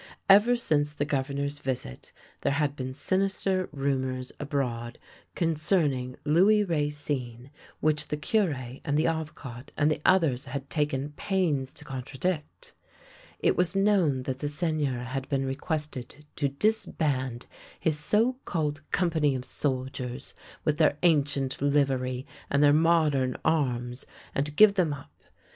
[0.27, 2.11] Ever since the Governor's visit
[2.41, 4.97] there had been sinister rumours abroad
[5.35, 7.51] concerning Louis Racine, i8 THE LANE THAT HAD NO TURNING
[7.91, 12.73] which the Cure and the Avocat and others had taken pains to contradict.
[13.41, 17.45] It was known that the Seigneur had been requested to disband
[17.79, 20.33] his so called company of soldiers
[20.65, 25.11] with their ancient livery and their modern arms, and to give them up.